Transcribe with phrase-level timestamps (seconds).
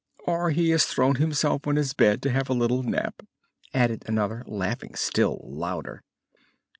[0.25, 3.21] "Or he has thrown himself on to his bed to have a little nap,"
[3.71, 6.01] added another, laughing still louder.